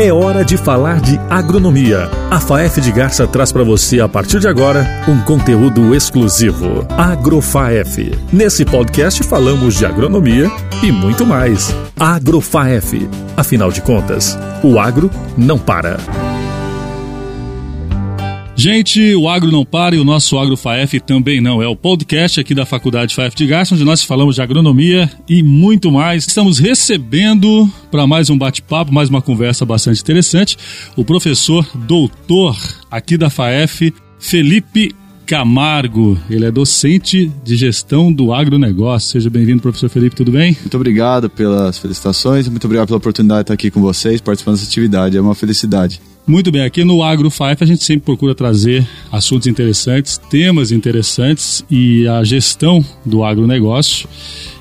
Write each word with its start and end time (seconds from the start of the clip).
É 0.00 0.12
hora 0.12 0.44
de 0.44 0.56
falar 0.56 1.00
de 1.00 1.18
agronomia. 1.28 2.08
A 2.30 2.38
FAEF 2.38 2.80
de 2.80 2.92
Garça 2.92 3.26
traz 3.26 3.50
para 3.50 3.64
você, 3.64 3.98
a 3.98 4.08
partir 4.08 4.38
de 4.38 4.46
agora, 4.46 4.86
um 5.08 5.20
conteúdo 5.22 5.92
exclusivo. 5.92 6.86
AgroFaef. 6.96 8.16
Nesse 8.32 8.64
podcast 8.64 9.24
falamos 9.24 9.74
de 9.74 9.84
agronomia 9.84 10.48
e 10.84 10.92
muito 10.92 11.26
mais. 11.26 11.74
AgroFaef. 11.98 13.10
Afinal 13.36 13.72
de 13.72 13.82
contas, 13.82 14.38
o 14.62 14.78
agro 14.78 15.10
não 15.36 15.58
para. 15.58 15.96
Gente, 18.60 19.14
o 19.14 19.28
Agro 19.28 19.52
Não 19.52 19.64
Para 19.64 19.94
e 19.94 20.00
o 20.00 20.04
nosso 20.04 20.36
Agro 20.36 20.56
FAEF 20.56 20.98
também 20.98 21.40
não. 21.40 21.62
É 21.62 21.68
o 21.68 21.76
podcast 21.76 22.40
aqui 22.40 22.56
da 22.56 22.66
Faculdade 22.66 23.14
FAEF 23.14 23.36
de 23.36 23.46
Garça, 23.46 23.72
onde 23.72 23.84
nós 23.84 24.02
falamos 24.02 24.34
de 24.34 24.42
agronomia 24.42 25.08
e 25.28 25.44
muito 25.44 25.92
mais. 25.92 26.26
Estamos 26.26 26.58
recebendo 26.58 27.70
para 27.88 28.04
mais 28.04 28.30
um 28.30 28.36
bate-papo, 28.36 28.92
mais 28.92 29.08
uma 29.08 29.22
conversa 29.22 29.64
bastante 29.64 30.00
interessante, 30.00 30.56
o 30.96 31.04
professor 31.04 31.64
doutor 31.72 32.58
aqui 32.90 33.16
da 33.16 33.30
FAEF, 33.30 33.94
Felipe 34.18 34.92
Camargo. 35.24 36.18
Ele 36.28 36.44
é 36.44 36.50
docente 36.50 37.30
de 37.44 37.54
gestão 37.54 38.12
do 38.12 38.34
agronegócio. 38.34 39.12
Seja 39.12 39.30
bem-vindo, 39.30 39.62
professor 39.62 39.88
Felipe, 39.88 40.16
tudo 40.16 40.32
bem? 40.32 40.56
Muito 40.60 40.76
obrigado 40.76 41.30
pelas 41.30 41.78
felicitações, 41.78 42.48
muito 42.48 42.64
obrigado 42.64 42.88
pela 42.88 42.98
oportunidade 42.98 43.38
de 43.38 43.44
estar 43.44 43.54
aqui 43.54 43.70
com 43.70 43.80
vocês, 43.80 44.20
participando 44.20 44.56
dessa 44.56 44.66
atividade. 44.66 45.16
É 45.16 45.20
uma 45.20 45.36
felicidade. 45.36 46.00
Muito 46.28 46.52
bem, 46.52 46.60
aqui 46.60 46.84
no 46.84 47.02
Agro 47.02 47.30
5 47.30 47.56
a 47.58 47.64
gente 47.64 47.82
sempre 47.82 48.04
procura 48.04 48.34
trazer 48.34 48.86
assuntos 49.10 49.46
interessantes, 49.46 50.18
temas 50.18 50.70
interessantes 50.70 51.64
e 51.70 52.06
a 52.06 52.22
gestão 52.22 52.84
do 53.02 53.24
agronegócio 53.24 54.06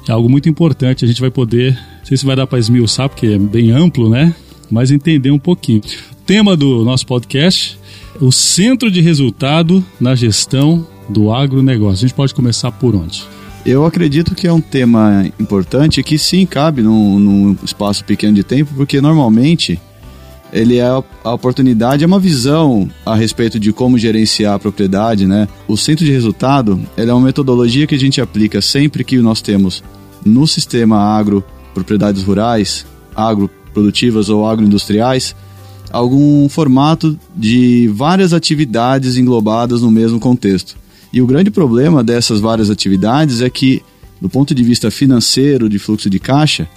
é 0.07 0.13
algo 0.13 0.29
muito 0.29 0.47
importante. 0.47 1.03
A 1.03 1.07
gente 1.09 1.19
vai 1.19 1.29
poder, 1.29 1.73
não 1.73 2.05
sei 2.05 2.15
se 2.15 2.25
vai 2.25 2.37
dar 2.37 2.47
para 2.47 2.57
esmiuçar, 2.57 3.09
porque 3.09 3.27
é 3.27 3.37
bem 3.37 3.71
amplo, 3.71 4.09
né? 4.09 4.33
Mas 4.71 4.91
entender 4.91 5.29
um 5.29 5.37
pouquinho. 5.37 5.81
O 6.13 6.15
tema 6.25 6.55
do 6.55 6.85
nosso 6.85 7.05
podcast, 7.05 7.77
o 8.21 8.31
centro 8.31 8.89
de 8.89 9.01
resultado 9.01 9.83
na 9.99 10.15
gestão 10.15 10.87
do 11.09 11.33
agronegócio. 11.33 12.05
A 12.05 12.07
gente 12.07 12.15
pode 12.15 12.33
começar 12.33 12.71
por 12.71 12.95
onde? 12.95 13.25
Eu 13.65 13.85
acredito 13.85 14.33
que 14.33 14.47
é 14.47 14.53
um 14.53 14.61
tema 14.61 15.29
importante 15.37 16.01
que 16.01 16.17
sim 16.17 16.45
cabe 16.45 16.81
num, 16.81 17.19
num 17.19 17.57
espaço 17.61 18.05
pequeno 18.05 18.35
de 18.35 18.43
tempo, 18.43 18.71
porque 18.73 19.01
normalmente 19.01 19.77
ele 20.51 20.77
é 20.77 20.87
a 20.87 21.33
oportunidade, 21.33 22.03
é 22.03 22.07
uma 22.07 22.19
visão 22.19 22.89
a 23.05 23.15
respeito 23.15 23.59
de 23.59 23.73
como 23.73 23.97
gerenciar 23.97 24.55
a 24.55 24.59
propriedade, 24.59 25.25
né? 25.25 25.47
O 25.67 25.75
centro 25.77 26.05
de 26.05 26.11
resultado, 26.11 26.79
é 26.95 27.03
uma 27.11 27.25
metodologia 27.25 27.85
que 27.85 27.95
a 27.95 27.99
gente 27.99 28.21
aplica 28.21 28.61
sempre 28.61 29.03
que 29.03 29.17
nós 29.17 29.41
temos 29.41 29.83
no 30.25 30.47
sistema 30.47 30.97
agro, 30.97 31.43
propriedades 31.73 32.23
rurais, 32.23 32.85
agroprodutivas 33.15 34.29
ou 34.29 34.47
agroindustriais, 34.47 35.35
algum 35.91 36.47
formato 36.49 37.17
de 37.35 37.87
várias 37.93 38.33
atividades 38.33 39.17
englobadas 39.17 39.81
no 39.81 39.91
mesmo 39.91 40.19
contexto. 40.19 40.75
E 41.11 41.21
o 41.21 41.27
grande 41.27 41.49
problema 41.49 42.03
dessas 42.03 42.39
várias 42.39 42.69
atividades 42.69 43.41
é 43.41 43.49
que, 43.49 43.81
do 44.19 44.29
ponto 44.29 44.53
de 44.53 44.63
vista 44.63 44.91
financeiro, 44.91 45.69
de 45.69 45.79
fluxo 45.79 46.09
de 46.09 46.19
caixa, 46.19 46.67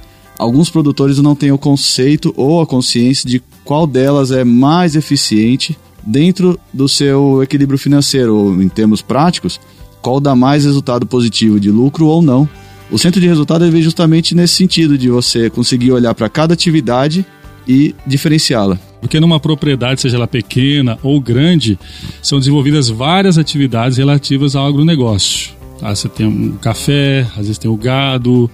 alguns 0.41 0.71
produtores 0.71 1.19
não 1.19 1.35
têm 1.35 1.53
o 1.53 1.59
conceito 1.59 2.33
ou 2.35 2.63
a 2.63 2.67
consciência 2.67 3.29
de 3.29 3.43
qual 3.63 3.87
delas 3.87 4.31
é 4.31 4.43
mais 4.43 4.97
eficiente 4.97 5.79
dentro 6.03 6.59
do 6.73 6.89
seu 6.89 7.43
equilíbrio 7.43 7.79
financeiro, 7.79 8.35
ou 8.35 8.63
em 8.63 8.69
termos 8.69 9.03
práticos, 9.03 9.61
qual 10.01 10.19
dá 10.19 10.35
mais 10.35 10.65
resultado 10.65 11.05
positivo 11.05 11.61
de 11.61 11.71
lucro 11.71 12.07
ou 12.07 12.23
não. 12.23 12.49
O 12.91 12.99
centro 12.99 13.21
de 13.21 13.29
resultado 13.29 13.71
vem 13.71 13.83
justamente 13.83 14.35
nesse 14.35 14.55
sentido 14.55 14.97
de 14.97 15.11
você 15.11 15.51
conseguir 15.51 15.93
olhar 15.93 16.15
para 16.15 16.29
cada 16.31 16.55
atividade 16.55 17.25
e 17.69 17.95
diferenciá-la. 18.07 18.79
Porque 18.99 19.21
numa 19.21 19.39
propriedade, 19.39 20.01
seja 20.01 20.17
ela 20.17 20.27
pequena 20.27 20.99
ou 21.03 21.21
grande, 21.21 21.79
são 22.23 22.39
desenvolvidas 22.39 22.89
várias 22.89 23.37
atividades 23.37 23.99
relativas 23.99 24.57
ao 24.57 24.67
agronegócio. 24.67 25.53
Ah, 25.83 25.95
você 25.95 26.09
tem 26.09 26.27
um 26.27 26.53
café, 26.53 27.27
às 27.37 27.43
vezes 27.43 27.59
tem 27.59 27.71
o 27.71 27.77
gado, 27.77 28.51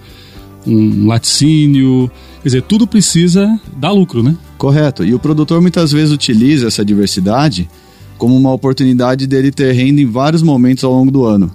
um 0.67 1.07
laticínio. 1.07 2.11
Quer 2.41 2.49
dizer, 2.49 2.61
tudo 2.63 2.85
precisa 2.85 3.59
dar 3.77 3.91
lucro, 3.91 4.21
né? 4.21 4.35
Correto. 4.57 5.03
E 5.03 5.13
o 5.13 5.19
produtor 5.19 5.61
muitas 5.61 5.91
vezes 5.91 6.11
utiliza 6.11 6.67
essa 6.67 6.83
diversidade 6.83 7.69
como 8.17 8.35
uma 8.35 8.51
oportunidade 8.51 9.27
dele 9.27 9.51
ter 9.51 9.71
renda 9.71 10.01
em 10.01 10.05
vários 10.05 10.41
momentos 10.41 10.83
ao 10.83 10.91
longo 10.91 11.11
do 11.11 11.25
ano. 11.25 11.51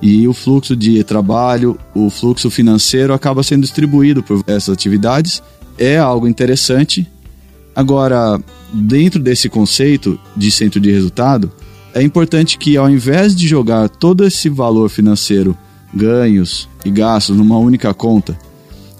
E 0.00 0.26
o 0.26 0.32
fluxo 0.32 0.74
de 0.74 1.02
trabalho, 1.04 1.78
o 1.94 2.10
fluxo 2.10 2.50
financeiro 2.50 3.12
acaba 3.12 3.42
sendo 3.42 3.62
distribuído 3.62 4.22
por 4.22 4.42
essas 4.46 4.70
atividades. 4.70 5.42
É 5.78 5.98
algo 5.98 6.26
interessante. 6.26 7.06
Agora, 7.74 8.40
dentro 8.72 9.20
desse 9.20 9.48
conceito 9.48 10.18
de 10.36 10.50
centro 10.50 10.80
de 10.80 10.90
resultado, 10.90 11.52
é 11.94 12.02
importante 12.02 12.58
que 12.58 12.76
ao 12.76 12.90
invés 12.90 13.34
de 13.34 13.46
jogar 13.46 13.88
todo 13.88 14.24
esse 14.24 14.48
valor 14.48 14.88
financeiro 14.88 15.56
ganhos 15.94 16.68
e 16.84 16.90
gastos 16.90 17.36
numa 17.36 17.58
única 17.58 17.92
conta 17.94 18.38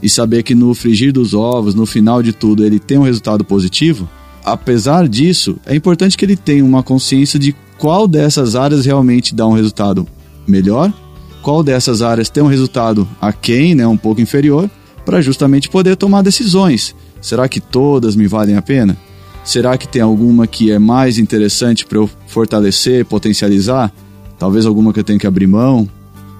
e 0.02 0.08
saber 0.08 0.42
que 0.42 0.54
no 0.54 0.74
frigir 0.74 1.12
dos 1.12 1.32
ovos, 1.32 1.74
no 1.74 1.86
final 1.86 2.22
de 2.22 2.32
tudo, 2.32 2.64
ele 2.64 2.78
tem 2.78 2.98
um 2.98 3.04
resultado 3.04 3.44
positivo, 3.44 4.08
apesar 4.44 5.08
disso, 5.08 5.56
é 5.64 5.74
importante 5.76 6.16
que 6.16 6.24
ele 6.24 6.36
tenha 6.36 6.64
uma 6.64 6.82
consciência 6.82 7.38
de 7.38 7.54
qual 7.78 8.08
dessas 8.08 8.56
áreas 8.56 8.84
realmente 8.84 9.34
dá 9.34 9.46
um 9.46 9.52
resultado 9.52 10.06
melhor, 10.46 10.92
qual 11.40 11.62
dessas 11.62 12.02
áreas 12.02 12.28
tem 12.28 12.42
um 12.42 12.48
resultado 12.48 13.08
aquém, 13.20 13.74
né, 13.74 13.86
um 13.86 13.96
pouco 13.96 14.20
inferior, 14.20 14.68
para 15.04 15.20
justamente 15.20 15.68
poder 15.68 15.96
tomar 15.96 16.22
decisões. 16.22 16.94
Será 17.20 17.48
que 17.48 17.60
todas 17.60 18.16
me 18.16 18.26
valem 18.26 18.56
a 18.56 18.62
pena? 18.62 18.96
Será 19.44 19.76
que 19.76 19.88
tem 19.88 20.02
alguma 20.02 20.46
que 20.46 20.70
é 20.70 20.78
mais 20.78 21.18
interessante 21.18 21.84
para 21.84 21.98
eu 21.98 22.08
fortalecer, 22.26 23.04
potencializar? 23.04 23.92
Talvez 24.38 24.66
alguma 24.66 24.92
que 24.92 25.00
eu 25.00 25.04
tenha 25.04 25.18
que 25.18 25.26
abrir 25.26 25.46
mão? 25.46 25.88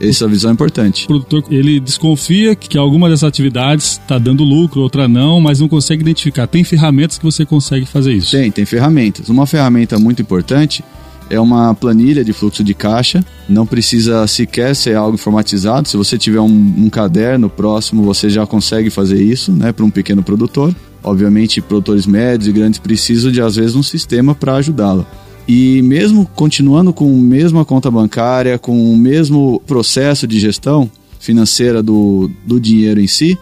Essa 0.03 0.27
visão 0.27 0.51
é 0.51 0.53
importante. 0.53 1.05
O 1.05 1.07
produtor 1.07 1.45
ele 1.49 1.79
desconfia 1.79 2.57
que 2.57 2.77
alguma 2.77 3.09
dessas 3.09 3.23
atividades 3.23 3.93
está 3.93 4.19
dando 4.19 4.43
lucro, 4.43 4.81
outra 4.81 5.07
não, 5.07 5.41
mas 5.41 5.61
não 5.61 5.69
consegue 5.69 6.03
identificar. 6.03 6.49
Tem 6.49 6.65
ferramentas 6.65 7.19
que 7.19 7.25
você 7.25 7.47
consegue 7.47 7.87
fazer 7.87 8.13
isso? 8.13 8.33
Tem, 8.33 8.51
tem 8.51 8.65
ferramentas. 8.65 9.29
Uma 9.29 9.47
ferramenta 9.47 10.01
muito 10.01 10.21
importante 10.21 10.85
é 11.31 11.39
uma 11.39 11.73
planilha 11.73 12.25
de 12.25 12.33
fluxo 12.33 12.65
de 12.65 12.75
caixa. 12.75 13.25
Não 13.49 13.65
precisa 13.65 14.27
sequer 14.27 14.75
ser 14.75 14.97
algo 14.97 15.15
informatizado. 15.15 15.89
Se 15.89 15.97
você 15.97 16.19
tiver 16.19 16.41
um, 16.41 16.75
um 16.79 16.91
caderno 16.91 17.49
próximo, 17.49 18.03
você 18.03 18.29
já 18.29 18.45
consegue 18.45 18.91
fazer 18.91 19.23
isso, 19.23 19.53
né, 19.53 19.71
para 19.71 19.84
um 19.84 19.91
pequeno 19.91 20.23
produtor. 20.23 20.75
Obviamente, 21.03 21.61
produtores 21.61 22.07
médios 22.07 22.49
e 22.49 22.53
grandes 22.53 22.81
precisam 22.81 23.31
de 23.31 23.41
às 23.41 23.55
vezes 23.55 23.77
um 23.77 23.83
sistema 23.83 24.34
para 24.34 24.57
ajudá-lo. 24.57 25.07
E 25.47 25.82
mesmo 25.82 26.26
continuando 26.34 26.92
com 26.92 27.10
a 27.10 27.22
mesma 27.22 27.64
conta 27.64 27.91
bancária, 27.91 28.58
com 28.58 28.92
o 28.92 28.97
mesmo 28.97 29.60
processo 29.66 30.26
de 30.26 30.38
gestão 30.38 30.91
financeira 31.19 31.82
do, 31.82 32.30
do 32.44 32.60
dinheiro 32.60 33.00
em 33.00 33.06
si, 33.06 33.38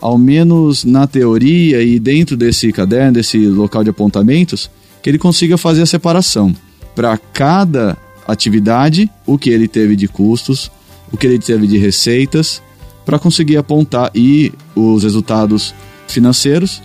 ao 0.00 0.16
menos 0.16 0.84
na 0.84 1.06
teoria 1.06 1.82
e 1.82 1.98
dentro 1.98 2.36
desse 2.36 2.72
caderno, 2.72 3.12
desse 3.12 3.38
local 3.46 3.84
de 3.84 3.90
apontamentos, 3.90 4.70
que 5.02 5.10
ele 5.10 5.18
consiga 5.18 5.56
fazer 5.56 5.82
a 5.82 5.86
separação 5.86 6.54
para 6.94 7.16
cada 7.18 7.96
atividade, 8.26 9.10
o 9.26 9.38
que 9.38 9.50
ele 9.50 9.68
teve 9.68 9.96
de 9.96 10.08
custos, 10.08 10.70
o 11.12 11.16
que 11.16 11.26
ele 11.26 11.38
teve 11.38 11.66
de 11.66 11.78
receitas, 11.78 12.62
para 13.04 13.18
conseguir 13.18 13.56
apontar 13.56 14.10
e 14.14 14.52
os 14.74 15.02
resultados 15.02 15.74
financeiros. 16.06 16.82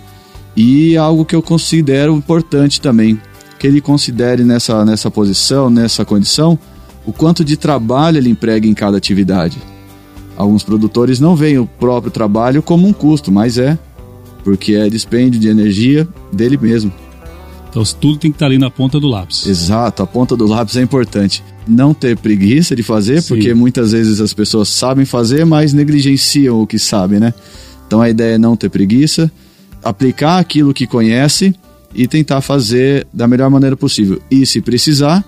E 0.56 0.96
algo 0.96 1.24
que 1.24 1.36
eu 1.36 1.42
considero 1.42 2.16
importante 2.16 2.80
também, 2.80 3.20
que 3.58 3.66
ele 3.66 3.80
considere 3.80 4.44
nessa, 4.44 4.84
nessa 4.84 5.10
posição, 5.10 5.70
nessa 5.70 6.04
condição, 6.04 6.58
o 7.04 7.12
quanto 7.12 7.44
de 7.44 7.56
trabalho 7.56 8.18
ele 8.18 8.30
emprega 8.30 8.66
em 8.66 8.74
cada 8.74 8.96
atividade. 8.96 9.58
Alguns 10.36 10.62
produtores 10.62 11.18
não 11.18 11.34
veem 11.34 11.58
o 11.58 11.66
próprio 11.66 12.10
trabalho 12.10 12.62
como 12.62 12.86
um 12.86 12.92
custo, 12.92 13.32
mas 13.32 13.56
é, 13.56 13.78
porque 14.44 14.74
é 14.74 14.88
dispêndio 14.88 15.40
de 15.40 15.48
energia 15.48 16.06
dele 16.32 16.58
mesmo. 16.58 16.92
Então 17.70 17.82
tudo 18.00 18.18
tem 18.18 18.30
que 18.30 18.36
estar 18.36 18.46
ali 18.46 18.58
na 18.58 18.70
ponta 18.70 18.98
do 18.98 19.06
lápis. 19.06 19.46
Exato, 19.46 20.02
a 20.02 20.06
ponta 20.06 20.36
do 20.36 20.46
lápis 20.46 20.76
é 20.76 20.82
importante. 20.82 21.42
Não 21.66 21.92
ter 21.92 22.16
preguiça 22.16 22.74
de 22.76 22.82
fazer, 22.82 23.22
Sim. 23.22 23.28
porque 23.28 23.54
muitas 23.54 23.92
vezes 23.92 24.20
as 24.20 24.32
pessoas 24.32 24.68
sabem 24.68 25.04
fazer, 25.04 25.44
mas 25.44 25.72
negligenciam 25.72 26.60
o 26.60 26.66
que 26.66 26.78
sabem, 26.78 27.20
né? 27.20 27.34
Então 27.86 28.00
a 28.00 28.08
ideia 28.08 28.34
é 28.34 28.38
não 28.38 28.56
ter 28.56 28.68
preguiça, 28.68 29.30
aplicar 29.82 30.38
aquilo 30.38 30.74
que 30.74 30.86
conhece 30.86 31.54
e 31.96 32.06
tentar 32.06 32.40
fazer 32.40 33.06
da 33.12 33.26
melhor 33.26 33.50
maneira 33.50 33.76
possível. 33.76 34.20
E 34.30 34.44
se 34.44 34.60
precisar, 34.60 35.24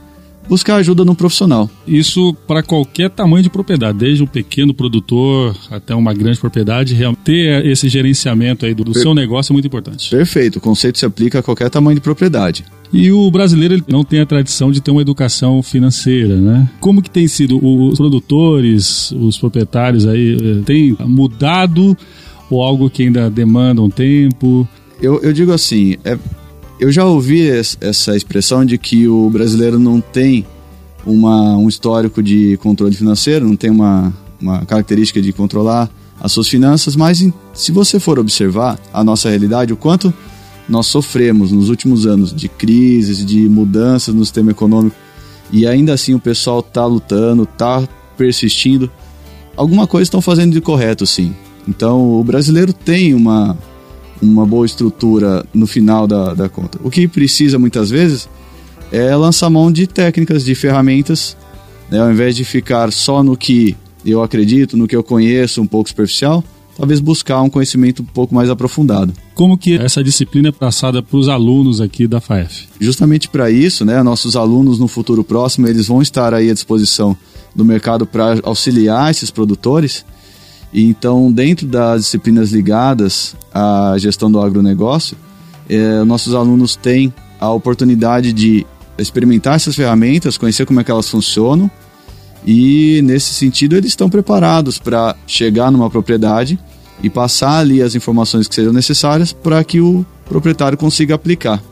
buscar 0.48 0.76
ajuda 0.76 1.04
no 1.04 1.14
profissional. 1.14 1.70
Isso 1.86 2.34
para 2.46 2.62
qualquer 2.62 3.10
tamanho 3.10 3.42
de 3.42 3.50
propriedade, 3.50 3.98
desde 3.98 4.22
um 4.22 4.26
pequeno 4.26 4.72
produtor 4.72 5.54
até 5.70 5.94
uma 5.94 6.14
grande 6.14 6.38
propriedade, 6.38 6.96
ter 7.22 7.66
esse 7.66 7.88
gerenciamento 7.88 8.64
aí 8.64 8.74
do, 8.74 8.84
do 8.84 8.94
seu 8.94 9.14
negócio 9.14 9.52
é 9.52 9.54
muito 9.54 9.66
importante. 9.66 10.10
Perfeito, 10.10 10.56
o 10.56 10.60
conceito 10.60 10.98
se 10.98 11.06
aplica 11.06 11.38
a 11.38 11.42
qualquer 11.42 11.68
tamanho 11.70 11.96
de 11.96 12.00
propriedade. 12.00 12.64
E 12.90 13.12
o 13.12 13.30
brasileiro 13.30 13.74
ele 13.74 13.84
não 13.86 14.02
tem 14.02 14.20
a 14.20 14.26
tradição 14.26 14.72
de 14.72 14.80
ter 14.80 14.90
uma 14.90 15.02
educação 15.02 15.62
financeira, 15.62 16.36
né? 16.36 16.68
Como 16.80 17.02
que 17.02 17.10
tem 17.10 17.28
sido 17.28 17.62
os 17.62 17.98
produtores, 17.98 19.10
os 19.12 19.36
proprietários 19.36 20.06
aí, 20.06 20.34
eh, 20.34 20.62
tem 20.64 20.96
mudado 21.00 21.94
ou 22.50 22.62
algo 22.62 22.88
que 22.88 23.02
ainda 23.02 23.28
demanda 23.28 23.82
um 23.82 23.90
tempo? 23.90 24.66
Eu, 25.02 25.20
eu 25.20 25.34
digo 25.34 25.52
assim, 25.52 25.96
é, 26.02 26.18
eu 26.78 26.92
já 26.92 27.04
ouvi 27.04 27.48
essa 27.48 28.16
expressão 28.16 28.64
de 28.64 28.78
que 28.78 29.08
o 29.08 29.28
brasileiro 29.30 29.78
não 29.78 30.00
tem 30.00 30.46
uma, 31.04 31.56
um 31.56 31.68
histórico 31.68 32.22
de 32.22 32.56
controle 32.58 32.94
financeiro, 32.94 33.46
não 33.46 33.56
tem 33.56 33.70
uma, 33.70 34.12
uma 34.40 34.64
característica 34.64 35.20
de 35.20 35.32
controlar 35.32 35.90
as 36.20 36.32
suas 36.32 36.48
finanças, 36.48 36.96
mas 36.96 37.24
se 37.54 37.72
você 37.72 37.98
for 37.98 38.18
observar 38.18 38.78
a 38.92 39.02
nossa 39.02 39.28
realidade, 39.28 39.72
o 39.72 39.76
quanto 39.76 40.12
nós 40.68 40.86
sofremos 40.86 41.50
nos 41.50 41.68
últimos 41.68 42.06
anos 42.06 42.34
de 42.34 42.48
crises, 42.48 43.24
de 43.24 43.48
mudanças 43.48 44.14
no 44.14 44.24
sistema 44.24 44.50
econômico, 44.50 44.96
e 45.50 45.66
ainda 45.66 45.94
assim 45.94 46.14
o 46.14 46.18
pessoal 46.18 46.60
está 46.60 46.84
lutando, 46.84 47.44
está 47.44 47.88
persistindo, 48.16 48.90
alguma 49.56 49.86
coisa 49.86 50.04
estão 50.04 50.20
fazendo 50.20 50.52
de 50.52 50.60
correto, 50.60 51.06
sim. 51.06 51.34
Então 51.66 52.20
o 52.20 52.24
brasileiro 52.24 52.72
tem 52.72 53.14
uma, 53.14 53.56
uma 54.20 54.44
boa 54.46 54.66
estrutura 54.66 55.44
no 55.54 55.66
final 55.66 56.06
da, 56.06 56.34
da 56.34 56.48
conta. 56.48 56.78
O 56.82 56.90
que 56.90 57.06
precisa 57.06 57.58
muitas 57.58 57.90
vezes 57.90 58.28
é 58.90 59.14
lançar 59.14 59.50
mão 59.50 59.70
de 59.70 59.86
técnicas, 59.86 60.44
de 60.44 60.54
ferramentas, 60.54 61.36
né, 61.90 62.00
ao 62.00 62.10
invés 62.10 62.36
de 62.36 62.44
ficar 62.44 62.92
só 62.92 63.22
no 63.22 63.36
que 63.36 63.76
eu 64.04 64.22
acredito, 64.22 64.76
no 64.76 64.86
que 64.86 64.96
eu 64.96 65.02
conheço, 65.02 65.60
um 65.60 65.66
pouco 65.66 65.88
superficial, 65.88 66.42
talvez 66.76 67.00
buscar 67.00 67.42
um 67.42 67.50
conhecimento 67.50 68.02
um 68.02 68.06
pouco 68.06 68.34
mais 68.34 68.48
aprofundado. 68.48 69.12
Como 69.34 69.58
que 69.58 69.76
essa 69.76 70.02
disciplina 70.02 70.48
é 70.48 70.52
passada 70.52 71.02
para 71.02 71.18
os 71.18 71.28
alunos 71.28 71.80
aqui 71.80 72.06
da 72.06 72.20
FAEF? 72.20 72.68
Justamente 72.80 73.28
para 73.28 73.50
isso, 73.50 73.84
né, 73.84 74.02
nossos 74.02 74.36
alunos 74.36 74.78
no 74.78 74.88
futuro 74.88 75.24
próximo, 75.24 75.66
eles 75.66 75.88
vão 75.88 76.00
estar 76.00 76.32
aí 76.32 76.50
à 76.50 76.54
disposição 76.54 77.16
do 77.54 77.64
mercado 77.64 78.06
para 78.06 78.38
auxiliar 78.44 79.10
esses 79.10 79.30
produtores. 79.30 80.04
Então, 80.72 81.32
dentro 81.32 81.66
das 81.66 82.02
disciplinas 82.02 82.50
ligadas 82.50 83.34
à 83.52 83.94
gestão 83.98 84.30
do 84.30 84.40
agronegócio, 84.40 85.16
eh, 85.68 86.04
nossos 86.04 86.34
alunos 86.34 86.76
têm 86.76 87.12
a 87.40 87.50
oportunidade 87.50 88.32
de 88.32 88.66
experimentar 88.98 89.56
essas 89.56 89.74
ferramentas, 89.74 90.36
conhecer 90.36 90.66
como 90.66 90.80
é 90.80 90.84
que 90.84 90.90
elas 90.90 91.08
funcionam 91.08 91.70
e 92.46 93.00
nesse 93.02 93.34
sentido 93.34 93.76
eles 93.76 93.90
estão 93.90 94.08
preparados 94.08 94.78
para 94.78 95.14
chegar 95.26 95.70
numa 95.70 95.90
propriedade 95.90 96.58
e 97.02 97.08
passar 97.08 97.58
ali 97.58 97.82
as 97.82 97.94
informações 97.94 98.48
que 98.48 98.54
sejam 98.54 98.72
necessárias 98.72 99.32
para 99.32 99.62
que 99.62 99.80
o 99.80 100.04
proprietário 100.28 100.76
consiga 100.76 101.14
aplicar. 101.14 101.62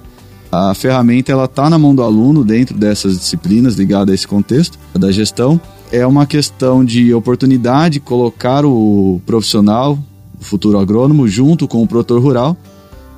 A 0.51 0.73
ferramenta 0.75 1.33
ela 1.33 1.47
está 1.47 1.69
na 1.69 1.79
mão 1.79 1.95
do 1.95 2.03
aluno 2.03 2.45
dentro 2.45 2.77
dessas 2.77 3.19
disciplinas 3.19 3.75
ligadas 3.75 4.13
a 4.13 4.15
esse 4.15 4.29
contexto 4.29 4.79
da 4.95 5.11
gestão. 5.11 5.61
É 5.93 6.07
uma 6.07 6.27
questão 6.27 6.85
de 6.85 7.15
oportunidade 7.15 8.01
colocar 8.01 8.65
o 8.65 9.21
profissional, 9.25 9.99
o 10.41 10.45
futuro 10.45 10.79
agrônomo, 10.79 11.29
junto 11.29 11.69
com 11.69 11.83
o 11.83 11.87
produtor 11.87 12.21
rural 12.21 12.57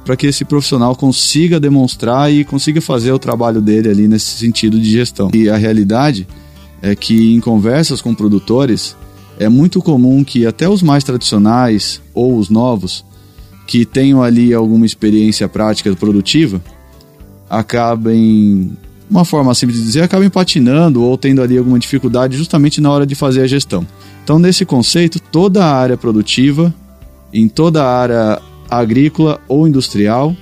para 0.08 0.16
que 0.16 0.26
esse 0.26 0.42
profissional 0.42 0.96
consiga 0.96 1.60
demonstrar 1.60 2.32
e 2.32 2.42
consiga 2.42 2.80
fazer 2.80 3.12
o 3.12 3.18
trabalho 3.18 3.60
dele 3.60 3.90
ali 3.90 4.08
nesse 4.08 4.38
sentido 4.38 4.80
de 4.80 4.90
gestão. 4.90 5.30
E 5.34 5.50
a 5.50 5.56
realidade 5.58 6.26
é 6.80 6.96
que 6.96 7.34
em 7.34 7.40
conversas 7.40 8.00
com 8.00 8.14
produtores 8.14 8.96
é 9.38 9.50
muito 9.50 9.82
comum 9.82 10.24
que 10.24 10.46
até 10.46 10.66
os 10.66 10.82
mais 10.82 11.04
tradicionais 11.04 12.00
ou 12.14 12.38
os 12.38 12.48
novos 12.48 13.04
que 13.66 13.84
tenham 13.84 14.22
ali 14.22 14.54
alguma 14.54 14.86
experiência 14.86 15.46
prática 15.46 15.94
produtiva 15.94 16.58
acabem, 17.50 18.72
uma 19.10 19.24
forma 19.24 19.54
simples 19.54 19.78
de 19.78 19.84
dizer, 19.84 20.02
acabem 20.02 20.28
patinando 20.28 21.02
ou 21.02 21.16
tendo 21.16 21.42
ali 21.42 21.56
alguma 21.56 21.78
dificuldade 21.78 22.36
justamente 22.36 22.80
na 22.80 22.90
hora 22.90 23.06
de 23.06 23.14
fazer 23.14 23.42
a 23.42 23.46
gestão. 23.46 23.86
Então, 24.22 24.38
nesse 24.38 24.64
conceito, 24.64 25.18
toda 25.18 25.64
a 25.64 25.74
área 25.74 25.96
produtiva, 25.96 26.74
em 27.32 27.48
toda 27.48 27.82
a 27.82 27.98
área 27.98 28.42
agrícola 28.70 29.40
ou 29.48 29.66
industrial, 29.66 30.36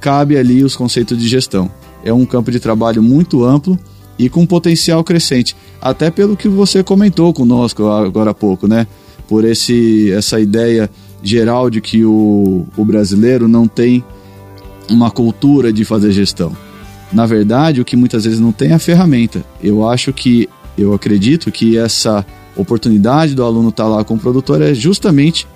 cabe 0.00 0.36
ali 0.36 0.64
os 0.64 0.74
conceitos 0.74 1.18
de 1.18 1.28
gestão. 1.28 1.70
É 2.04 2.12
um 2.12 2.24
campo 2.24 2.50
de 2.50 2.60
trabalho 2.60 3.02
muito 3.02 3.44
amplo 3.44 3.78
e 4.18 4.28
com 4.28 4.46
potencial 4.46 5.04
crescente, 5.04 5.54
até 5.80 6.10
pelo 6.10 6.36
que 6.36 6.48
você 6.48 6.82
comentou 6.82 7.32
conosco 7.34 7.86
agora 7.86 8.30
há 8.30 8.34
pouco, 8.34 8.66
né? 8.66 8.86
Por 9.28 9.44
esse 9.44 10.10
essa 10.12 10.40
ideia 10.40 10.88
geral 11.22 11.68
de 11.68 11.80
que 11.80 12.04
o, 12.04 12.66
o 12.76 12.84
brasileiro 12.84 13.48
não 13.48 13.66
tem 13.66 14.02
uma 14.88 15.10
cultura 15.10 15.72
de 15.72 15.84
fazer 15.84 16.12
gestão. 16.12 16.56
Na 17.12 17.26
verdade, 17.26 17.80
o 17.80 17.84
que 17.84 17.96
muitas 17.96 18.24
vezes 18.24 18.40
não 18.40 18.52
tem 18.52 18.70
é 18.70 18.74
a 18.74 18.78
ferramenta. 18.78 19.44
Eu 19.62 19.88
acho 19.88 20.12
que, 20.12 20.48
eu 20.76 20.92
acredito 20.92 21.50
que 21.50 21.76
essa 21.76 22.24
oportunidade 22.56 23.34
do 23.34 23.44
aluno 23.44 23.68
estar 23.68 23.84
tá 23.84 23.88
lá 23.88 24.04
com 24.04 24.14
o 24.14 24.18
produtor 24.18 24.60
é 24.62 24.74
justamente 24.74 25.46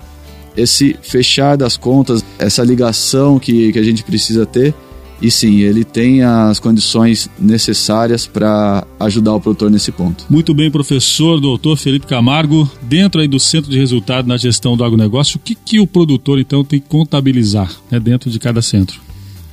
esse 0.55 0.95
fechar 1.01 1.55
das 1.55 1.77
contas, 1.77 2.23
essa 2.37 2.63
ligação 2.63 3.39
que, 3.39 3.71
que 3.71 3.79
a 3.79 3.83
gente 3.83 4.03
precisa 4.03 4.45
ter. 4.45 4.73
E 5.21 5.29
sim, 5.29 5.59
ele 5.59 5.83
tem 5.83 6.23
as 6.23 6.59
condições 6.59 7.29
necessárias 7.37 8.25
para 8.25 8.83
ajudar 8.99 9.35
o 9.35 9.39
produtor 9.39 9.69
nesse 9.69 9.91
ponto. 9.91 10.25
Muito 10.27 10.51
bem, 10.51 10.71
professor, 10.71 11.39
doutor 11.39 11.77
Felipe 11.77 12.07
Camargo. 12.07 12.69
Dentro 12.81 13.21
aí 13.21 13.27
do 13.27 13.39
centro 13.39 13.69
de 13.69 13.77
resultado 13.77 14.27
na 14.27 14.35
gestão 14.35 14.75
do 14.75 14.83
agronegócio, 14.83 15.37
o 15.37 15.39
que, 15.39 15.53
que 15.53 15.79
o 15.79 15.85
produtor 15.85 16.39
então 16.39 16.63
tem 16.63 16.79
que 16.79 16.89
contabilizar 16.89 17.71
né, 17.91 17.99
dentro 17.99 18.31
de 18.31 18.39
cada 18.39 18.63
centro? 18.63 18.99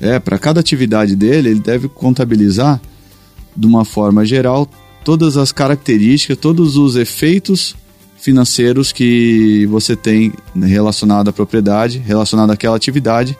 É, 0.00 0.18
para 0.18 0.38
cada 0.38 0.60
atividade 0.60 1.16
dele, 1.16 1.50
ele 1.50 1.60
deve 1.60 1.88
contabilizar 1.88 2.80
de 3.56 3.66
uma 3.66 3.84
forma 3.84 4.24
geral 4.24 4.68
todas 5.04 5.36
as 5.36 5.50
características, 5.50 6.36
todos 6.36 6.76
os 6.76 6.94
efeitos 6.94 7.74
financeiros 8.18 8.92
que 8.92 9.66
você 9.66 9.96
tem 9.96 10.32
relacionado 10.54 11.28
à 11.28 11.32
propriedade, 11.32 11.98
relacionado 11.98 12.50
àquela 12.50 12.76
atividade, 12.76 13.36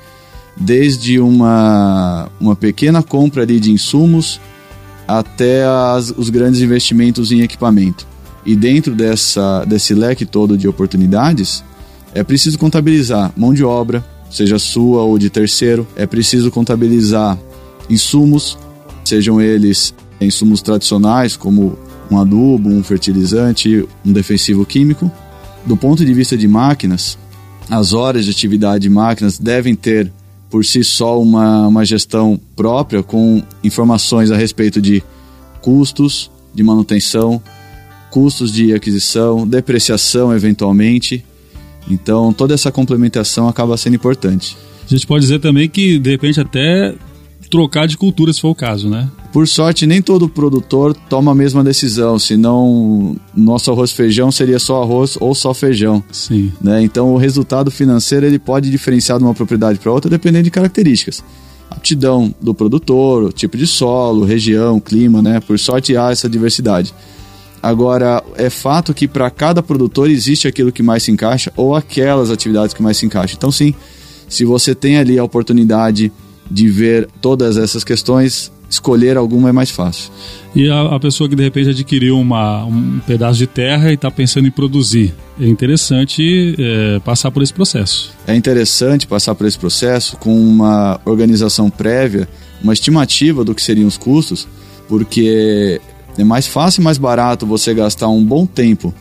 desde 0.57 1.21
uma, 1.21 2.29
uma 2.41 2.57
pequena 2.57 3.03
compra 3.03 3.43
ali 3.43 3.61
de 3.61 3.71
insumos 3.71 4.41
até 5.07 5.65
as, 5.65 6.11
os 6.17 6.31
grandes 6.31 6.61
investimentos 6.61 7.33
em 7.33 7.41
equipamento. 7.41 8.07
E 8.45 8.55
dentro 8.57 8.95
dessa, 8.95 9.65
desse 9.65 9.95
leque 9.95 10.25
todo 10.25 10.57
de 10.57 10.69
oportunidades, 10.69 11.63
é 12.15 12.23
preciso 12.23 12.59
contabilizar 12.59 13.33
mão 13.37 13.53
de 13.53 13.65
obra, 13.65 14.05
seja 14.31 14.59
sua 14.59 15.03
ou 15.03 15.19
de 15.19 15.31
terceiro, 15.31 15.87
é 15.97 16.07
preciso 16.07 16.51
contabilizar 16.51 17.39
insumos, 17.89 18.59
sejam 19.05 19.41
eles 19.41 19.95
insumos 20.21 20.61
tradicionais 20.61 21.37
como 21.37 21.79
um 22.11 22.19
adubo, 22.19 22.69
um 22.69 22.83
fertilizante, 22.83 23.87
um 24.05 24.13
defensivo 24.13 24.65
químico. 24.65 25.11
Do 25.67 25.77
ponto 25.77 26.05
de 26.05 26.15
vista 26.15 26.37
de 26.37 26.49
máquinas, 26.49 27.19
as 27.71 27.93
horas 27.93 28.25
de 28.25 28.31
atividade 28.31 28.83
de 28.83 28.91
máquinas 28.91 29.39
devem 29.39 29.75
ter 29.75 30.11
por 30.51 30.65
si 30.65 30.83
só 30.83 31.21
uma, 31.21 31.69
uma 31.69 31.85
gestão 31.85 32.41
própria 32.57 33.03
com 33.03 33.43
informações 33.63 34.31
a 34.31 34.37
respeito 34.37 34.81
de 34.81 35.03
custos 35.61 36.31
de 36.55 36.63
manutenção, 36.63 37.43
custos 38.11 38.51
de 38.51 38.75
aquisição, 38.75 39.47
depreciação 39.47 40.35
eventualmente. 40.35 41.25
Então 41.89 42.33
toda 42.33 42.55
essa 42.55 42.71
complementação 42.71 43.49
acaba 43.49 43.77
sendo 43.77 43.97
importante. 43.97 44.57
A 44.87 44.89
gente 44.89 45.07
pode 45.07 45.23
dizer 45.23 45.41
também 45.41 45.69
que 45.69 45.99
de 45.99 46.11
repente 46.11 46.41
até 46.41 46.95
trocar 47.51 47.87
de 47.87 47.97
cultura 47.97 48.33
se 48.33 48.41
for 48.41 48.51
o 48.51 48.55
caso, 48.55 48.89
né? 48.89 49.09
Por 49.33 49.47
sorte, 49.47 49.87
nem 49.87 50.01
todo 50.01 50.29
produtor 50.29 50.95
toma 51.09 51.33
a 51.33 51.35
mesma 51.35 51.63
decisão, 51.63 52.19
senão 52.19 53.17
nosso 53.37 53.71
arroz 53.71 53.93
feijão 53.93 54.31
seria 54.33 54.59
só 54.59 54.83
arroz 54.83 55.17
ou 55.21 55.35
só 55.35 55.53
feijão. 55.53 56.03
Sim. 56.11 56.53
Né? 56.61 56.83
Então, 56.83 57.13
o 57.13 57.19
resultado 57.19 57.71
financeiro 57.71 58.25
ele 58.25 58.39
pode 58.39 58.71
diferenciar 58.71 59.19
de 59.19 59.25
uma 59.25 59.35
propriedade 59.35 59.79
para 59.79 59.93
outra 59.93 60.11
dependendo 60.11 60.45
de 60.45 60.51
características. 60.51 61.23
Aptidão 61.71 62.35
do 62.41 62.55
produtor, 62.55 63.33
tipo 63.33 63.57
de 63.57 63.67
solo, 63.67 64.25
região, 64.25 64.81
clima, 64.81 65.21
né? 65.21 65.41
Por 65.41 65.59
sorte, 65.59 65.95
há 65.97 66.11
essa 66.11 66.29
diversidade. 66.29 66.95
Agora, 67.63 68.23
é 68.37 68.49
fato 68.49 68.95
que 68.95 69.09
para 69.09 69.31
cada 69.31 69.63
produtor 69.63 70.11
existe 70.11 70.47
aquilo 70.47 70.73
que 70.73 70.83
mais 70.83 71.03
se 71.03 71.11
encaixa 71.11 71.53
ou 71.57 71.75
aquelas 71.75 72.31
atividades 72.31 72.75
que 72.75 72.83
mais 72.83 72.97
se 72.97 73.07
encaixam. 73.07 73.37
Então, 73.37 73.51
sim, 73.51 73.75
se 74.29 74.45
você 74.45 74.75
tem 74.75 74.99
ali 74.99 75.19
a 75.19 75.25
oportunidade 75.25 76.13
de 76.51 76.69
ver 76.69 77.09
todas 77.21 77.57
essas 77.57 77.85
questões, 77.85 78.53
escolher 78.71 79.17
alguma 79.17 79.49
é 79.49 79.53
mais 79.53 79.71
fácil. 79.71 80.11
E 80.55 80.69
a, 80.69 80.95
a 80.95 81.01
pessoa 81.01 81.29
que 81.29 81.35
de 81.35 81.43
repente 81.43 81.71
adquiriu 81.71 82.19
uma, 82.19 82.65
um 82.65 83.01
pedaço 83.07 83.39
de 83.39 83.47
terra 83.47 83.91
e 83.91 83.95
está 83.95 84.11
pensando 84.11 84.47
em 84.47 84.51
produzir, 84.51 85.15
é 85.41 85.47
interessante 85.47 86.55
é, 86.59 87.01
passar 87.01 87.31
por 87.31 87.43
esse 87.43 87.53
processo. 87.53 88.13
É 88.27 88.35
interessante 88.35 89.07
passar 89.07 89.35
por 89.35 89.47
esse 89.47 89.59
processo 89.59 90.17
com 90.17 90.35
uma 90.35 91.01
organização 91.05 91.71
prévia, 91.71 92.29
uma 92.63 92.73
estimativa 92.73 93.45
do 93.45 93.55
que 93.55 93.63
seriam 93.63 93.87
os 93.87 93.97
custos, 93.97 94.47
porque 94.89 95.81
é 96.19 96.25
mais 96.25 96.47
fácil 96.47 96.81
e 96.81 96.85
mais 96.85 96.99
barato 96.99 97.47
você 97.47 97.73
gastar 97.73 98.09
um 98.09 98.25
bom 98.25 98.45
tempo 98.45 98.93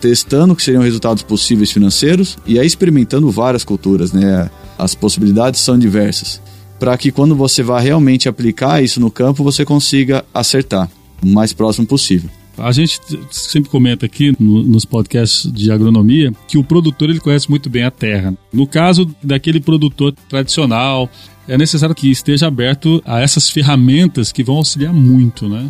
testando 0.00 0.52
o 0.52 0.56
que 0.56 0.62
seriam 0.62 0.82
resultados 0.82 1.22
possíveis 1.22 1.70
financeiros 1.70 2.36
e 2.46 2.58
aí 2.58 2.66
experimentando 2.66 3.30
várias 3.30 3.64
culturas, 3.64 4.12
né? 4.12 4.50
As 4.78 4.94
possibilidades 4.94 5.60
são 5.60 5.78
diversas 5.78 6.40
para 6.78 6.98
que 6.98 7.10
quando 7.10 7.34
você 7.34 7.62
vá 7.62 7.80
realmente 7.80 8.28
aplicar 8.28 8.82
isso 8.82 9.00
no 9.00 9.10
campo, 9.10 9.42
você 9.42 9.64
consiga 9.64 10.24
acertar 10.34 10.90
o 11.22 11.26
mais 11.26 11.52
próximo 11.52 11.86
possível. 11.86 12.28
A 12.56 12.70
gente 12.70 13.00
sempre 13.30 13.70
comenta 13.70 14.06
aqui 14.06 14.34
no, 14.38 14.62
nos 14.62 14.84
podcasts 14.84 15.50
de 15.50 15.72
agronomia 15.72 16.32
que 16.46 16.56
o 16.56 16.62
produtor 16.62 17.10
ele 17.10 17.20
conhece 17.20 17.50
muito 17.50 17.68
bem 17.68 17.82
a 17.82 17.90
terra. 17.90 18.34
No 18.52 18.66
caso 18.66 19.08
daquele 19.22 19.60
produtor 19.60 20.14
tradicional, 20.28 21.10
é 21.48 21.58
necessário 21.58 21.94
que 21.94 22.10
esteja 22.10 22.46
aberto 22.46 23.02
a 23.04 23.20
essas 23.20 23.50
ferramentas 23.50 24.30
que 24.30 24.44
vão 24.44 24.56
auxiliar 24.56 24.92
muito, 24.92 25.48
né? 25.48 25.68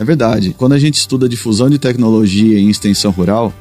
É 0.00 0.04
verdade. 0.04 0.54
Quando 0.56 0.72
a 0.72 0.78
gente 0.78 0.94
estuda 0.94 1.28
difusão 1.28 1.68
de 1.68 1.78
tecnologia 1.78 2.58
em 2.58 2.70
extensão 2.70 3.10
rural, 3.10 3.52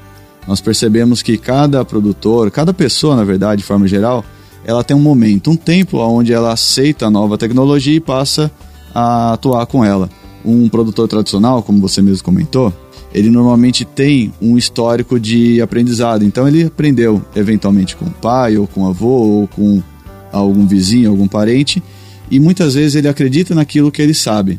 nós 0.48 0.62
percebemos 0.62 1.22
que 1.22 1.38
cada 1.38 1.84
produtor, 1.84 2.50
cada 2.50 2.74
pessoa, 2.74 3.14
na 3.14 3.26
verdade, 3.26 3.62
de 3.62 3.68
forma 3.68 3.86
geral, 3.90 4.24
ela 4.64 4.82
tem 4.82 4.96
um 4.96 5.02
momento, 5.02 5.52
um 5.52 5.58
tempo 5.58 5.98
onde 5.98 6.32
ela 6.32 6.54
aceita 6.54 7.08
a 7.08 7.12
nova 7.12 7.38
tecnologia 7.38 7.94
e 7.94 8.00
passa 8.00 8.50
a 8.96 9.34
atuar 9.34 9.66
com 9.66 9.84
ela. 9.84 10.10
Um 10.46 10.70
produtor 10.70 11.10
tradicional, 11.10 11.62
como 11.62 11.82
você 11.82 12.02
mesmo 12.02 12.24
comentou, 12.24 12.74
ele 13.14 13.30
normalmente 13.30 13.84
tem 13.84 14.32
um 14.42 14.58
histórico 14.58 15.20
de 15.20 15.62
aprendizado. 15.62 16.24
Então 16.24 16.48
ele 16.48 16.64
aprendeu 16.64 17.22
eventualmente 17.36 17.98
com 17.98 18.06
o 18.06 18.12
pai, 18.12 18.58
ou 18.58 18.66
com 18.66 18.84
o 18.84 18.88
avô, 18.88 19.42
ou 19.42 19.48
com 19.50 19.84
algum 20.32 20.66
vizinho, 20.66 21.10
algum 21.10 21.28
parente, 21.28 21.84
e 22.32 22.40
muitas 22.40 22.76
vezes 22.76 22.96
ele 22.96 23.10
acredita 23.10 23.54
naquilo 23.54 23.92
que 23.92 24.02
ele 24.02 24.14
sabe 24.14 24.58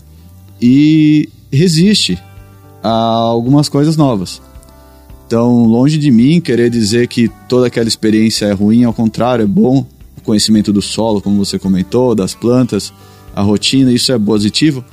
e 0.61 1.31
resiste 1.57 2.19
a 2.83 2.91
algumas 2.91 3.69
coisas 3.69 3.97
novas. 3.97 4.41
Então, 5.27 5.65
longe 5.65 5.97
de 5.97 6.11
mim 6.11 6.41
querer 6.41 6.71
dizer 6.71 7.07
que 7.07 7.31
toda 7.49 7.69
aquela 7.69 7.87
experiência 7.87 8.47
é 8.47 8.53
ruim, 8.53 8.85
ao 8.85 8.93
contrário, 8.93 9.45
é 9.45 9.47
bom. 9.47 9.87
O 10.19 10.21
conhecimento 10.23 10.73
do 10.73 10.83
solo, 10.83 11.21
como 11.21 11.45
você 11.45 11.59
comentou, 11.59 12.15
das 12.15 12.35
plantas, 12.35 12.93
a 13.35 13.43
rotina, 13.43 13.93
isso 13.93 14.13
é 14.13 14.19
positivo. 14.19 14.85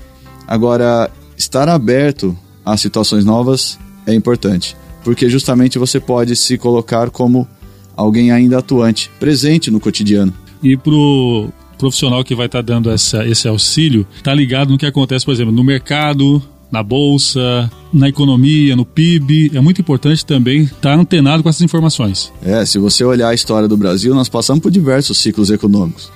Agora, 0.47 1.09
estar 1.35 1.67
aberto 1.67 2.37
a 2.63 2.77
situações 2.77 3.25
novas 3.25 3.79
é 4.05 4.13
importante, 4.13 4.75
porque 5.03 5.29
justamente 5.29 5.79
você 5.79 5.99
pode 5.99 6.35
se 6.35 6.57
colocar 6.57 7.09
como 7.09 7.47
alguém 7.95 8.31
ainda 8.31 8.59
atuante, 8.59 9.09
presente 9.19 9.71
no 9.71 9.79
cotidiano. 9.79 10.33
E 10.61 10.77
pro 10.77 11.49
profissional 11.77 12.23
que 12.23 12.35
vai 12.35 12.47
estar 12.47 12.63
tá 12.63 12.73
dando 12.73 12.89
essa, 12.89 13.25
esse 13.27 13.47
auxílio, 13.47 14.05
tá 14.23 14.33
ligado 14.33 14.71
no 14.71 14.77
que 14.77 14.85
acontece, 14.85 15.25
por 15.25 15.33
exemplo, 15.33 15.51
no 15.51 15.63
mercado, 15.63 16.41
na 16.71 16.83
bolsa, 16.83 17.71
na 17.93 18.09
economia, 18.09 18.75
no 18.75 18.85
PIB. 18.85 19.51
É 19.53 19.61
muito 19.61 19.81
importante 19.81 20.25
também 20.25 20.63
estar 20.63 20.93
antenado 20.93 21.43
com 21.43 21.49
essas 21.49 21.61
informações. 21.61 22.31
É, 22.43 22.65
se 22.65 22.77
você 22.77 23.03
olhar 23.03 23.29
a 23.29 23.33
história 23.33 23.67
do 23.67 23.77
Brasil, 23.77 24.13
nós 24.13 24.29
passamos 24.29 24.61
por 24.61 24.71
diversos 24.71 25.17
ciclos 25.17 25.49
econômicos. 25.49 26.11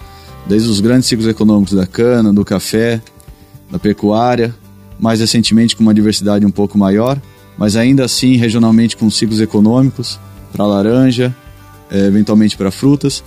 Desde 0.48 0.68
os 0.70 0.80
grandes 0.80 1.08
ciclos 1.08 1.28
econômicos 1.28 1.74
da 1.74 1.86
cana, 1.86 2.34
do 2.34 2.44
café, 2.44 3.02
da 3.70 3.80
pecuária, 3.80 4.54
mais 5.00 5.20
recentemente 5.20 5.76
com 5.76 5.84
uma 5.84 5.94
diversidade 5.94 6.46
um 6.46 6.52
pouco 6.52 6.78
maior, 6.78 7.20
mas 7.58 7.76
ainda 7.76 8.06
assim 8.06 8.36
regionalmente 8.36 8.98
com 8.98 9.10
ciclos 9.10 9.40
econômicos 9.40 10.20
para 10.52 10.66
laranja, 10.66 11.36
é, 11.90 12.08
eventualmente 12.08 12.58
para 12.58 12.72
frutas. 12.72 13.24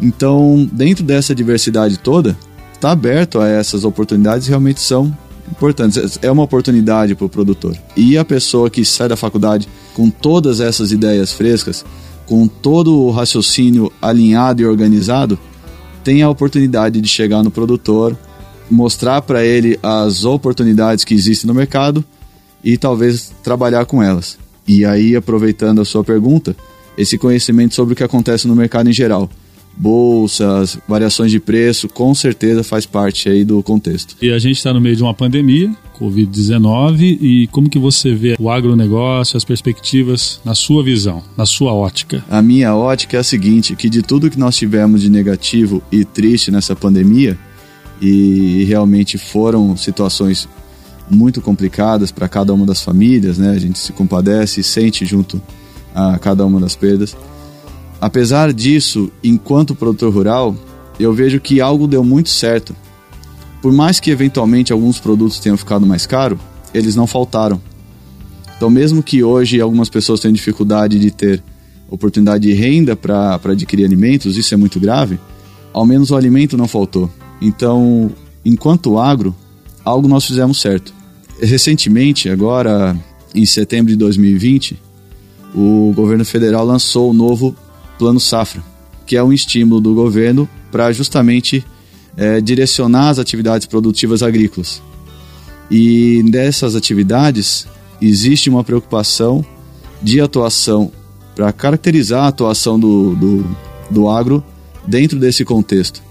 Então, 0.00 0.68
dentro 0.72 1.04
dessa 1.04 1.34
diversidade 1.34 1.98
toda, 1.98 2.36
está 2.72 2.90
aberto 2.90 3.40
a 3.40 3.48
essas 3.48 3.84
oportunidades 3.84 4.48
realmente 4.48 4.80
são 4.80 5.16
importantes. 5.50 6.18
É 6.22 6.30
uma 6.30 6.42
oportunidade 6.42 7.14
para 7.14 7.26
o 7.26 7.28
produtor. 7.28 7.76
E 7.96 8.18
a 8.18 8.24
pessoa 8.24 8.70
que 8.70 8.84
sai 8.84 9.08
da 9.08 9.16
faculdade 9.16 9.68
com 9.94 10.10
todas 10.10 10.60
essas 10.60 10.90
ideias 10.90 11.32
frescas, 11.32 11.84
com 12.26 12.48
todo 12.48 12.98
o 12.98 13.10
raciocínio 13.10 13.92
alinhado 14.00 14.62
e 14.62 14.66
organizado, 14.66 15.38
tem 16.02 16.22
a 16.22 16.30
oportunidade 16.30 17.00
de 17.00 17.08
chegar 17.08 17.42
no 17.42 17.50
produtor, 17.50 18.18
mostrar 18.70 19.22
para 19.22 19.44
ele 19.44 19.78
as 19.82 20.24
oportunidades 20.24 21.04
que 21.04 21.14
existem 21.14 21.46
no 21.46 21.54
mercado 21.54 22.04
e 22.64 22.76
talvez 22.76 23.32
trabalhar 23.42 23.84
com 23.84 24.02
elas. 24.02 24.38
E 24.66 24.84
aí, 24.84 25.14
aproveitando 25.14 25.80
a 25.80 25.84
sua 25.84 26.02
pergunta, 26.02 26.56
esse 26.96 27.18
conhecimento 27.18 27.74
sobre 27.74 27.92
o 27.92 27.96
que 27.96 28.04
acontece 28.04 28.48
no 28.48 28.56
mercado 28.56 28.88
em 28.88 28.92
geral 28.92 29.28
bolsas, 29.76 30.78
variações 30.86 31.30
de 31.30 31.40
preço, 31.40 31.88
com 31.88 32.14
certeza 32.14 32.62
faz 32.62 32.86
parte 32.86 33.28
aí 33.28 33.44
do 33.44 33.62
contexto. 33.62 34.16
E 34.20 34.30
a 34.30 34.38
gente 34.38 34.56
está 34.56 34.72
no 34.72 34.80
meio 34.80 34.96
de 34.96 35.02
uma 35.02 35.14
pandemia, 35.14 35.74
Covid-19, 35.98 37.18
e 37.20 37.46
como 37.48 37.68
que 37.68 37.78
você 37.78 38.14
vê 38.14 38.36
o 38.38 38.50
agronegócio, 38.50 39.36
as 39.36 39.44
perspectivas 39.44 40.40
na 40.44 40.54
sua 40.54 40.82
visão, 40.82 41.22
na 41.36 41.46
sua 41.46 41.72
ótica? 41.72 42.24
A 42.30 42.42
minha 42.42 42.74
ótica 42.74 43.16
é 43.16 43.20
a 43.20 43.24
seguinte, 43.24 43.74
que 43.76 43.88
de 43.88 44.02
tudo 44.02 44.30
que 44.30 44.38
nós 44.38 44.56
tivemos 44.56 45.00
de 45.00 45.10
negativo 45.10 45.82
e 45.90 46.04
triste 46.04 46.50
nessa 46.50 46.76
pandemia, 46.76 47.38
e 48.00 48.64
realmente 48.64 49.16
foram 49.16 49.76
situações 49.76 50.48
muito 51.08 51.40
complicadas 51.40 52.10
para 52.10 52.28
cada 52.28 52.52
uma 52.52 52.66
das 52.66 52.82
famílias, 52.82 53.38
né? 53.38 53.50
A 53.50 53.58
gente 53.58 53.78
se 53.78 53.92
compadece 53.92 54.60
e 54.60 54.64
sente 54.64 55.04
junto 55.04 55.40
a 55.94 56.18
cada 56.18 56.44
uma 56.44 56.58
das 56.58 56.74
perdas 56.74 57.16
Apesar 58.02 58.52
disso, 58.52 59.12
enquanto 59.22 59.76
produtor 59.76 60.12
rural, 60.12 60.56
eu 60.98 61.14
vejo 61.14 61.38
que 61.38 61.60
algo 61.60 61.86
deu 61.86 62.02
muito 62.02 62.30
certo. 62.30 62.74
Por 63.62 63.72
mais 63.72 64.00
que 64.00 64.10
eventualmente 64.10 64.72
alguns 64.72 64.98
produtos 64.98 65.38
tenham 65.38 65.56
ficado 65.56 65.86
mais 65.86 66.04
caros, 66.04 66.40
eles 66.74 66.96
não 66.96 67.06
faltaram. 67.06 67.62
Então, 68.56 68.68
mesmo 68.68 69.04
que 69.04 69.22
hoje 69.22 69.60
algumas 69.60 69.88
pessoas 69.88 70.18
tenham 70.18 70.32
dificuldade 70.32 70.98
de 70.98 71.12
ter 71.12 71.44
oportunidade 71.88 72.44
de 72.44 72.52
renda 72.52 72.96
para 72.96 73.38
adquirir 73.44 73.84
alimentos, 73.84 74.36
isso 74.36 74.52
é 74.52 74.56
muito 74.56 74.80
grave, 74.80 75.16
ao 75.72 75.86
menos 75.86 76.10
o 76.10 76.16
alimento 76.16 76.56
não 76.56 76.66
faltou. 76.66 77.08
Então, 77.40 78.10
enquanto 78.44 78.98
agro, 78.98 79.32
algo 79.84 80.08
nós 80.08 80.24
fizemos 80.24 80.60
certo. 80.60 80.92
Recentemente, 81.40 82.28
agora 82.28 82.96
em 83.32 83.46
setembro 83.46 83.92
de 83.92 83.96
2020, 83.96 84.76
o 85.54 85.92
governo 85.94 86.24
federal 86.24 86.66
lançou 86.66 87.08
o 87.08 87.14
novo 87.14 87.54
Plano 87.98 88.20
Safra, 88.20 88.62
que 89.06 89.16
é 89.16 89.22
um 89.22 89.32
estímulo 89.32 89.80
do 89.80 89.94
governo 89.94 90.48
para 90.70 90.92
justamente 90.92 91.64
é, 92.16 92.40
direcionar 92.40 93.10
as 93.10 93.18
atividades 93.18 93.66
produtivas 93.66 94.22
agrícolas. 94.22 94.82
E 95.70 96.22
nessas 96.24 96.76
atividades 96.76 97.66
existe 98.00 98.50
uma 98.50 98.64
preocupação 98.64 99.44
de 100.02 100.20
atuação 100.20 100.90
para 101.34 101.52
caracterizar 101.52 102.24
a 102.24 102.28
atuação 102.28 102.78
do, 102.78 103.14
do, 103.14 103.56
do 103.90 104.08
agro 104.08 104.44
dentro 104.86 105.18
desse 105.18 105.44
contexto, 105.44 106.02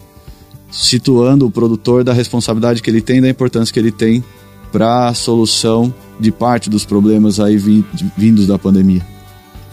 situando 0.71 1.45
o 1.45 1.51
produtor 1.51 2.03
da 2.03 2.13
responsabilidade 2.13 2.81
que 2.81 2.89
ele 2.89 3.01
tem, 3.01 3.21
da 3.21 3.29
importância 3.29 3.73
que 3.73 3.79
ele 3.79 3.91
tem 3.91 4.23
para 4.71 5.09
a 5.09 5.13
solução 5.13 5.93
de 6.19 6.31
parte 6.31 6.69
dos 6.69 6.85
problemas 6.85 7.39
aí 7.39 7.57
vindos 8.17 8.47
da 8.47 8.57
pandemia. 8.57 9.05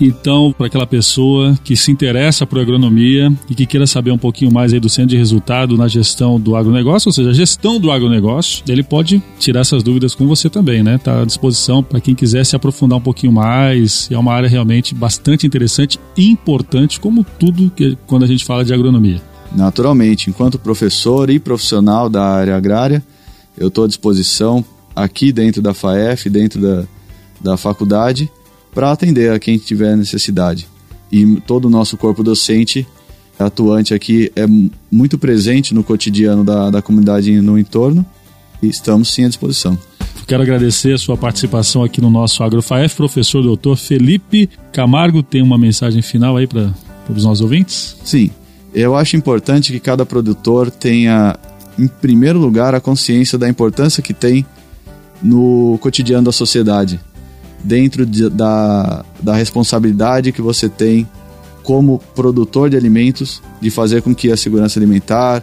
Então, 0.00 0.54
para 0.56 0.66
aquela 0.66 0.86
pessoa 0.86 1.58
que 1.64 1.76
se 1.76 1.90
interessa 1.90 2.46
por 2.46 2.60
agronomia 2.60 3.32
e 3.50 3.54
que 3.54 3.66
queira 3.66 3.86
saber 3.86 4.12
um 4.12 4.18
pouquinho 4.18 4.52
mais 4.52 4.72
aí 4.72 4.78
do 4.78 4.88
centro 4.88 5.10
de 5.10 5.16
resultado 5.16 5.76
na 5.76 5.88
gestão 5.88 6.38
do 6.38 6.54
agronegócio, 6.54 7.08
ou 7.08 7.12
seja, 7.12 7.30
a 7.30 7.32
gestão 7.32 7.80
do 7.80 7.90
agronegócio, 7.90 8.62
ele 8.68 8.82
pode 8.82 9.22
tirar 9.38 9.60
essas 9.60 9.82
dúvidas 9.82 10.14
com 10.14 10.26
você 10.26 10.48
também, 10.48 10.82
né? 10.82 10.94
Está 10.94 11.22
à 11.22 11.24
disposição 11.24 11.82
para 11.82 12.00
quem 12.00 12.14
quiser 12.14 12.44
se 12.44 12.54
aprofundar 12.54 12.98
um 12.98 13.02
pouquinho 13.02 13.32
mais. 13.32 14.08
É 14.10 14.16
uma 14.16 14.32
área 14.32 14.48
realmente 14.48 14.94
bastante 14.94 15.46
interessante 15.46 15.98
e 16.16 16.30
importante, 16.30 17.00
como 17.00 17.24
tudo 17.38 17.70
que 17.74 17.96
quando 18.06 18.24
a 18.24 18.28
gente 18.28 18.44
fala 18.44 18.64
de 18.64 18.72
agronomia. 18.72 19.20
Naturalmente, 19.54 20.30
enquanto 20.30 20.58
professor 20.58 21.30
e 21.30 21.38
profissional 21.38 22.08
da 22.08 22.22
área 22.24 22.56
agrária, 22.56 23.02
eu 23.56 23.68
estou 23.68 23.84
à 23.84 23.88
disposição 23.88 24.64
aqui 24.94 25.32
dentro 25.32 25.60
da 25.60 25.74
FAEF, 25.74 26.28
dentro 26.28 26.60
da, 26.60 26.84
da 27.40 27.56
faculdade, 27.56 28.30
para 28.78 28.92
atender 28.92 29.32
a 29.32 29.40
quem 29.40 29.58
tiver 29.58 29.96
necessidade. 29.96 30.68
E 31.10 31.40
todo 31.44 31.64
o 31.64 31.68
nosso 31.68 31.96
corpo 31.96 32.22
docente 32.22 32.86
atuante 33.36 33.92
aqui 33.92 34.30
é 34.36 34.46
muito 34.88 35.18
presente 35.18 35.74
no 35.74 35.82
cotidiano 35.82 36.44
da, 36.44 36.70
da 36.70 36.80
comunidade 36.80 37.40
no 37.40 37.58
entorno 37.58 38.06
e 38.62 38.68
estamos 38.68 39.12
sim 39.12 39.24
à 39.24 39.28
disposição. 39.28 39.76
Quero 40.28 40.44
agradecer 40.44 40.94
a 40.94 40.98
sua 40.98 41.16
participação 41.16 41.82
aqui 41.82 42.00
no 42.00 42.08
nosso 42.08 42.40
AgroFaef, 42.44 42.94
professor 42.94 43.42
doutor 43.42 43.76
Felipe 43.76 44.48
Camargo. 44.72 45.24
Tem 45.24 45.42
uma 45.42 45.58
mensagem 45.58 46.00
final 46.00 46.36
aí 46.36 46.46
para 46.46 46.72
os 47.10 47.24
nossos 47.24 47.40
ouvintes? 47.40 47.96
Sim, 48.04 48.30
eu 48.72 48.94
acho 48.94 49.16
importante 49.16 49.72
que 49.72 49.80
cada 49.80 50.06
produtor 50.06 50.70
tenha, 50.70 51.36
em 51.76 51.88
primeiro 51.88 52.38
lugar, 52.38 52.76
a 52.76 52.80
consciência 52.80 53.36
da 53.36 53.48
importância 53.48 54.00
que 54.00 54.14
tem 54.14 54.46
no 55.20 55.76
cotidiano 55.80 56.26
da 56.26 56.32
sociedade 56.32 57.00
dentro 57.62 58.06
de, 58.06 58.28
da, 58.28 59.04
da 59.20 59.34
responsabilidade 59.34 60.32
que 60.32 60.42
você 60.42 60.68
tem 60.68 61.08
como 61.62 62.00
produtor 62.14 62.70
de 62.70 62.76
alimentos 62.76 63.42
de 63.60 63.70
fazer 63.70 64.00
com 64.02 64.14
que 64.14 64.32
a 64.32 64.36
segurança 64.36 64.78
alimentar 64.78 65.42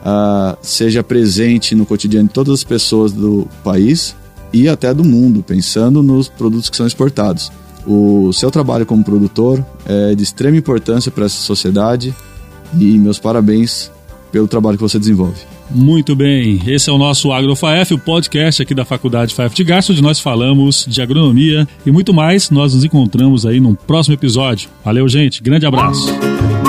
uh, 0.00 0.56
seja 0.62 1.02
presente 1.02 1.74
no 1.74 1.84
cotidiano 1.84 2.28
de 2.28 2.34
todas 2.34 2.54
as 2.54 2.64
pessoas 2.64 3.12
do 3.12 3.46
país 3.62 4.16
e 4.52 4.68
até 4.68 4.94
do 4.94 5.04
mundo, 5.04 5.42
pensando 5.42 6.02
nos 6.02 6.28
produtos 6.28 6.70
que 6.70 6.76
são 6.76 6.86
exportados. 6.86 7.52
O 7.86 8.32
seu 8.32 8.50
trabalho 8.50 8.86
como 8.86 9.04
produtor 9.04 9.64
é 9.84 10.14
de 10.14 10.22
extrema 10.22 10.56
importância 10.56 11.10
para 11.10 11.26
essa 11.26 11.36
sociedade 11.36 12.14
e 12.78 12.98
meus 12.98 13.18
parabéns 13.18 13.90
pelo 14.32 14.48
trabalho 14.48 14.76
que 14.76 14.82
você 14.82 14.98
desenvolve. 14.98 15.55
Muito 15.70 16.14
bem, 16.14 16.60
esse 16.66 16.88
é 16.88 16.92
o 16.92 16.98
nosso 16.98 17.32
AgroFAF, 17.32 17.92
o 17.92 17.98
podcast 17.98 18.62
aqui 18.62 18.72
da 18.72 18.84
Faculdade 18.84 19.34
FAF 19.34 19.54
de 19.54 19.64
Gasto, 19.64 19.90
onde 19.90 20.00
nós 20.00 20.20
falamos 20.20 20.86
de 20.88 21.02
agronomia 21.02 21.66
e 21.84 21.90
muito 21.90 22.14
mais. 22.14 22.50
Nós 22.50 22.72
nos 22.72 22.84
encontramos 22.84 23.44
aí 23.44 23.58
num 23.58 23.74
próximo 23.74 24.14
episódio. 24.14 24.70
Valeu, 24.84 25.08
gente, 25.08 25.42
grande 25.42 25.66
abraço. 25.66 26.06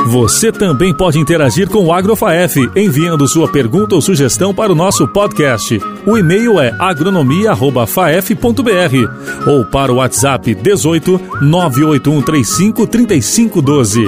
Você 0.08 0.52
também 0.52 0.96
pode 0.96 1.20
interagir 1.20 1.70
com 1.70 1.86
o 1.86 1.94
AgroFaef, 1.94 2.58
enviando 2.76 3.28
sua 3.28 3.48
pergunta 3.48 3.94
ou 3.94 4.02
sugestão 4.02 4.54
para 4.54 4.72
o 4.72 4.76
nosso 4.76 5.08
podcast. 5.10 5.80
O 6.06 6.18
e-mail 6.18 6.60
é 6.60 6.74
agronomia@faef.br 6.80 9.50
ou 9.50 9.66
para 9.66 9.92
o 9.92 9.98
WhatsApp 9.98 10.56
18 10.56 11.22
98135 11.42 12.88
3512. 12.88 14.08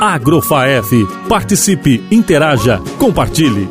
AgroFaef. 0.00 1.06
Participe, 1.28 2.02
interaja, 2.10 2.78
compartilhe. 2.96 3.68